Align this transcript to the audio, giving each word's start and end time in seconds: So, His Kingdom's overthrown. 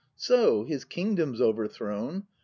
So, 0.17 0.63
His 0.63 0.83
Kingdom's 0.83 1.39
overthrown. 1.41 2.25